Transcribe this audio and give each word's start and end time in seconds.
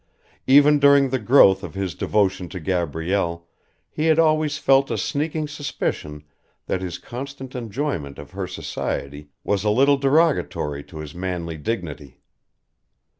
Even 0.47 0.79
during 0.79 1.09
the 1.11 1.19
growth 1.19 1.61
of 1.63 1.75
his 1.75 1.93
devotion 1.93 2.49
to 2.49 2.59
Gabrielle 2.59 3.45
he 3.91 4.07
had 4.07 4.17
always 4.17 4.57
felt 4.57 4.89
a 4.89 4.97
sneaking 4.97 5.47
suspicion 5.47 6.23
that 6.65 6.81
his 6.81 6.97
constant 6.97 7.53
enjoyment 7.53 8.17
of 8.17 8.31
her 8.31 8.47
society 8.47 9.29
was 9.43 9.63
a 9.63 9.69
little 9.69 9.97
derogatory 9.97 10.83
to 10.85 10.97
his 10.97 11.13
manly 11.13 11.55
dignity. 11.55 12.19